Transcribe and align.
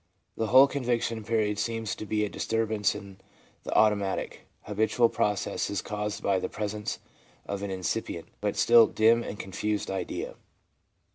The 0.35 0.47
whole 0.47 0.65
conviction 0.65 1.23
period 1.23 1.59
seems 1.59 1.93
to 1.93 2.07
be 2.07 2.25
a 2.25 2.27
disturbance 2.27 2.95
in 2.95 3.19
the 3.65 3.71
automatic, 3.75 4.47
habitual 4.63 5.09
processes 5.09 5.83
caused 5.83 6.23
by 6.23 6.39
the 6.39 6.49
presence 6.49 6.97
of 7.45 7.61
an 7.61 7.69
incipient, 7.69 8.27
but 8.41 8.57
still 8.57 8.87
dim 8.87 9.21
and 9.21 9.37
confused 9.39 9.91
idea. 9.91 10.33